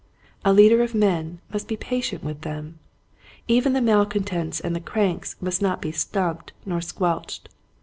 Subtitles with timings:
[0.43, 2.79] A leader of men must be patient with them.
[3.47, 7.49] Even the malcontents and the cranks must not be snubbed or squelched.